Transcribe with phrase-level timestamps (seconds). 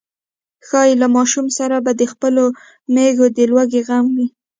[0.67, 2.45] ښايي له ماشوم سره به د خپلو
[2.93, 4.17] مېږو د لوږې غم و.